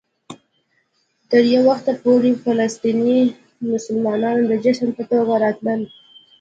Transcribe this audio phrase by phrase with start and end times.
[1.29, 3.21] تر یو وخته پورې فلسطيني
[3.73, 5.81] مسلمانانو د جشن په توګه راتلل.